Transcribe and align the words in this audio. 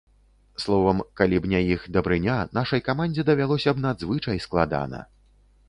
Словам, 0.61 1.03
калі 1.21 1.41
б 1.43 1.51
не 1.51 1.59
іх 1.73 1.83
дабрыня, 1.99 2.37
нашай 2.59 2.83
камандзе 2.89 3.27
давялося 3.29 3.69
б 3.77 3.85
надзвычай 3.87 4.37
складана. 4.51 5.07